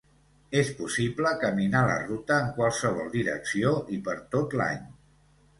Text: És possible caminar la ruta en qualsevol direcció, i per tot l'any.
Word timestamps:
És 0.61 0.71
possible 0.79 1.33
caminar 1.43 1.83
la 1.89 1.99
ruta 2.07 2.39
en 2.45 2.49
qualsevol 2.57 3.13
direcció, 3.19 3.77
i 3.99 4.01
per 4.09 4.21
tot 4.37 4.57
l'any. 4.63 4.85